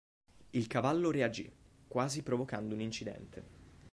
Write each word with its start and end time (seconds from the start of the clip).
Il 0.49 0.65
cavallo 0.65 1.11
reagì, 1.11 1.53
quasi 1.87 2.23
provocando 2.23 2.73
un 2.73 2.81
incidente. 2.81 3.45